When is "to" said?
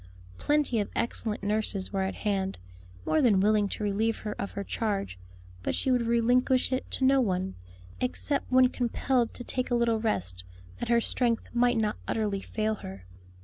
3.69-3.83, 6.89-7.05, 9.35-9.43